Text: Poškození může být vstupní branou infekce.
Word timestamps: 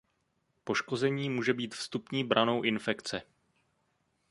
Poškození 0.63 1.29
může 1.29 1.53
být 1.53 1.75
vstupní 1.75 2.23
branou 2.23 2.61
infekce. 2.63 3.21